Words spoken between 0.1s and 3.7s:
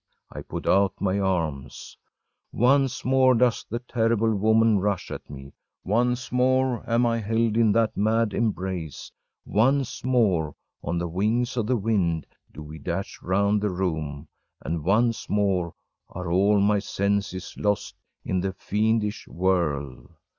I put out my arms Once more does